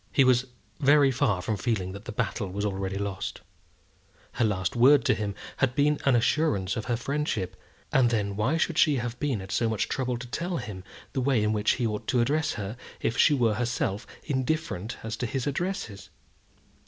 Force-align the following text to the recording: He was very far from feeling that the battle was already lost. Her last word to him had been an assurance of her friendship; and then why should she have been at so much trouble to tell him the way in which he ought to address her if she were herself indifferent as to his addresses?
He 0.11 0.23
was 0.23 0.47
very 0.79 1.11
far 1.11 1.43
from 1.43 1.57
feeling 1.57 1.91
that 1.91 2.05
the 2.05 2.11
battle 2.11 2.49
was 2.49 2.65
already 2.65 2.97
lost. 2.97 3.41
Her 4.31 4.43
last 4.43 4.75
word 4.75 5.05
to 5.05 5.13
him 5.13 5.35
had 5.57 5.75
been 5.75 5.99
an 6.05 6.15
assurance 6.15 6.75
of 6.75 6.85
her 6.85 6.97
friendship; 6.97 7.55
and 7.93 8.09
then 8.09 8.35
why 8.35 8.57
should 8.57 8.79
she 8.79 8.95
have 8.95 9.19
been 9.19 9.41
at 9.43 9.51
so 9.51 9.69
much 9.69 9.87
trouble 9.87 10.17
to 10.17 10.25
tell 10.25 10.57
him 10.57 10.83
the 11.13 11.21
way 11.21 11.43
in 11.43 11.53
which 11.53 11.73
he 11.73 11.85
ought 11.85 12.07
to 12.07 12.19
address 12.19 12.53
her 12.53 12.77
if 12.99 13.15
she 13.15 13.35
were 13.35 13.53
herself 13.53 14.07
indifferent 14.23 14.97
as 15.03 15.15
to 15.17 15.27
his 15.27 15.45
addresses? 15.45 16.09